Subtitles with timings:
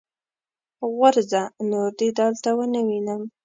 [0.95, 1.43] غورځه!
[1.69, 3.21] نور دې دلته و نه وينم.